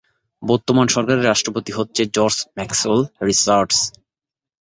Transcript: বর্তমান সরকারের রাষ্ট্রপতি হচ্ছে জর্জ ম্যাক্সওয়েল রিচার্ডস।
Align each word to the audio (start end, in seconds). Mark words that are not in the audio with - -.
বর্তমান 0.43 0.87
সরকারের 0.95 1.27
রাষ্ট্রপতি 1.27 1.71
হচ্ছে 1.77 2.01
জর্জ 2.15 2.37
ম্যাক্সওয়েল 2.57 3.01
রিচার্ডস। 3.27 3.79